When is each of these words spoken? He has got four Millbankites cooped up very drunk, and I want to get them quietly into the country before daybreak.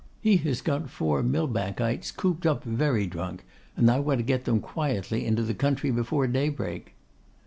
He 0.19 0.37
has 0.37 0.61
got 0.61 0.89
four 0.89 1.21
Millbankites 1.21 2.09
cooped 2.09 2.47
up 2.47 2.63
very 2.63 3.05
drunk, 3.05 3.45
and 3.77 3.91
I 3.91 3.99
want 3.99 4.17
to 4.17 4.23
get 4.23 4.45
them 4.45 4.59
quietly 4.59 5.27
into 5.27 5.43
the 5.43 5.53
country 5.53 5.91
before 5.91 6.25
daybreak. 6.25 6.95